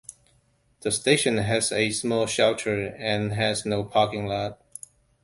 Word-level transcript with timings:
The 0.79 0.89
station 0.89 1.37
has 1.37 1.71
a 1.71 1.91
small 1.91 2.25
shelter 2.25 2.87
and 2.97 3.33
has 3.33 3.67
no 3.67 3.83
parking 3.83 4.25
lot. 4.25 4.59